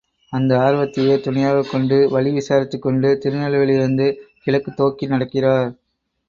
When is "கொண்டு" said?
1.71-2.09, 2.81-3.19